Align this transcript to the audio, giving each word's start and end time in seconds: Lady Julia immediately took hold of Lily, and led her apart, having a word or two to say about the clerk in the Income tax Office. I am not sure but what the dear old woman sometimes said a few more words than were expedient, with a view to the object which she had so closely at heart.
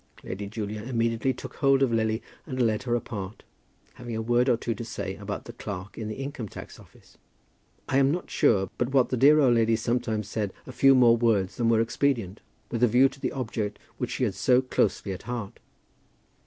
Lady 0.23 0.47
Julia 0.47 0.81
immediately 0.81 1.31
took 1.31 1.57
hold 1.57 1.83
of 1.83 1.93
Lily, 1.93 2.23
and 2.47 2.59
led 2.59 2.81
her 2.81 2.95
apart, 2.95 3.43
having 3.93 4.15
a 4.15 4.21
word 4.23 4.49
or 4.49 4.57
two 4.57 4.73
to 4.73 4.83
say 4.83 5.15
about 5.17 5.45
the 5.45 5.53
clerk 5.53 5.95
in 5.95 6.07
the 6.07 6.15
Income 6.15 6.49
tax 6.49 6.79
Office. 6.79 7.19
I 7.87 7.99
am 7.99 8.09
not 8.09 8.27
sure 8.31 8.71
but 8.79 8.93
what 8.93 9.09
the 9.09 9.15
dear 9.15 9.39
old 9.39 9.53
woman 9.55 9.77
sometimes 9.77 10.27
said 10.27 10.53
a 10.65 10.71
few 10.71 10.95
more 10.95 11.15
words 11.17 11.57
than 11.57 11.69
were 11.69 11.81
expedient, 11.81 12.41
with 12.71 12.81
a 12.81 12.87
view 12.87 13.09
to 13.09 13.19
the 13.19 13.31
object 13.33 13.77
which 13.99 14.09
she 14.13 14.23
had 14.23 14.33
so 14.33 14.59
closely 14.59 15.11
at 15.11 15.21
heart. 15.29 15.59